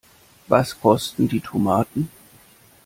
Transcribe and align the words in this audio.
Was 0.47 0.81
kosten 0.81 1.27
die 1.27 1.41
Tomaten? 1.41 2.09